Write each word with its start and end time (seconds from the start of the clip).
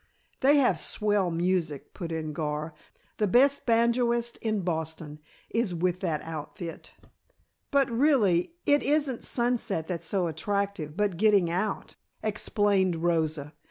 "They 0.39 0.57
have 0.57 0.79
swell 0.79 1.29
music," 1.29 1.93
put 1.93 2.11
in 2.11 2.33
Gar. 2.33 2.73
"The 3.17 3.27
best 3.27 3.67
banjoist 3.67 4.37
in 4.37 4.61
Boston 4.61 5.19
is 5.51 5.75
with 5.75 5.99
that 5.99 6.23
outfit." 6.23 6.93
"But 7.69 7.87
really 7.91 8.55
it 8.65 8.81
isn't 8.81 9.23
Sunset 9.23 9.87
that's 9.87 10.07
so 10.07 10.25
attractive, 10.25 10.97
but 10.97 11.17
getting 11.17 11.51
out," 11.51 11.97
explained 12.23 12.95
Rosa. 12.95 13.53